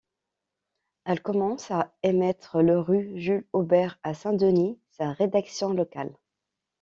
[1.05, 6.17] Elle commence à émettre le rue Jules Auber à Saint-Denis, sa rédaction locale.